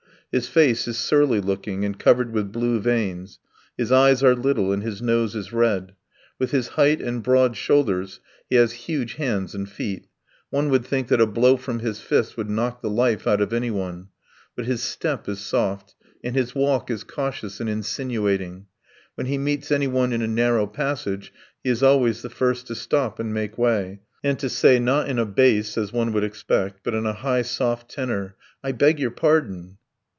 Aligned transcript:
His 0.31 0.47
face 0.47 0.87
is 0.87 0.97
surly 0.97 1.41
looking 1.41 1.83
and 1.83 1.99
covered 1.99 2.31
with 2.31 2.53
blue 2.53 2.79
veins, 2.79 3.39
his 3.77 3.91
eyes 3.91 4.23
are 4.23 4.33
little 4.33 4.71
and 4.71 4.81
his 4.81 5.01
nose 5.01 5.35
is 5.35 5.51
red. 5.51 5.93
With 6.39 6.51
his 6.51 6.69
height 6.79 7.01
and 7.01 7.21
broad 7.21 7.57
shoulders 7.57 8.21
he 8.49 8.55
has 8.55 8.71
huge 8.87 9.15
hands 9.15 9.53
and 9.53 9.69
feet; 9.69 10.07
one 10.49 10.69
would 10.69 10.85
think 10.85 11.09
that 11.09 11.19
a 11.19 11.25
blow 11.27 11.57
from 11.57 11.79
his 11.79 11.99
fist 11.99 12.37
would 12.37 12.49
knock 12.49 12.81
the 12.81 12.89
life 12.89 13.27
out 13.27 13.41
of 13.41 13.51
anyone, 13.51 14.07
but 14.55 14.63
his 14.63 14.81
step 14.81 15.27
is 15.27 15.39
soft, 15.41 15.95
and 16.23 16.33
his 16.33 16.55
walk 16.55 16.89
is 16.89 17.03
cautious 17.03 17.59
and 17.59 17.69
insinuating; 17.69 18.67
when 19.15 19.27
he 19.27 19.37
meets 19.37 19.69
anyone 19.69 20.13
in 20.13 20.21
a 20.21 20.29
narrow 20.29 20.65
passage 20.65 21.33
he 21.61 21.69
is 21.69 21.83
always 21.83 22.21
the 22.21 22.29
first 22.29 22.67
to 22.67 22.73
stop 22.73 23.19
and 23.19 23.33
make 23.33 23.57
way, 23.57 23.99
and 24.23 24.39
to 24.39 24.47
say, 24.47 24.79
not 24.79 25.09
in 25.09 25.19
a 25.19 25.25
bass, 25.25 25.77
as 25.77 25.91
one 25.91 26.13
would 26.13 26.23
expect, 26.23 26.85
but 26.85 26.93
in 26.93 27.05
a 27.05 27.11
high, 27.11 27.41
soft 27.41 27.91
tenor: 27.91 28.37
"I 28.63 28.71
beg 28.71 28.97
your 28.97 29.11
pardon!" 29.11 29.77